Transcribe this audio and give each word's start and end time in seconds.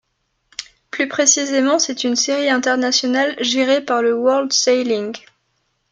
Plus 0.89 1.07
précisément 1.07 1.77
c'est 1.77 2.03
une 2.03 2.15
série 2.15 2.49
internationale 2.49 3.35
gérée 3.39 3.85
par 3.85 4.01
le 4.01 4.15
World 4.17 4.51
Sailing. 4.51 5.13